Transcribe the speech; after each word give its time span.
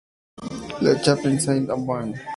La 0.81 0.97
Chapelle-Saint-Aubin 0.97 2.13